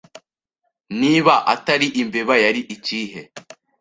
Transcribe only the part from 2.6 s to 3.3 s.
ikihe?